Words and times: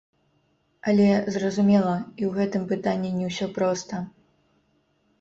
Але 0.91 1.05
зразумела, 1.35 1.93
і 2.21 2.23
ў 2.31 2.33
гэтым 2.39 2.65
пытанні 2.75 3.15
не 3.21 3.25
ўсё 3.31 3.53
проста. 3.59 4.05